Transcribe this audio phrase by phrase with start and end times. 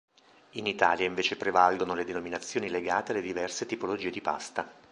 [0.53, 4.67] In Italia invece prevalgono le denominazioni legate alle diverse tipologie di pasta.